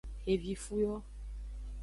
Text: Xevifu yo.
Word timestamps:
Xevifu 0.23 0.75
yo. 0.83 0.93